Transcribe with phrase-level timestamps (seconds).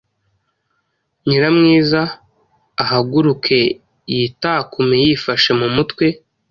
[1.25, 2.01] Nyiramwiza:
[2.83, 3.57] Ahaguruke
[4.15, 6.05] yitakume yifashe mu mutwe